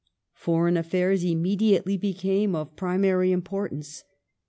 Foreign 0.33 0.77
affairs 0.77 1.23
immediately 1.23 1.95
became 1.95 2.55
of 2.55 2.75
primary 2.75 3.29
impor 3.29 3.69
tance. 3.69 4.03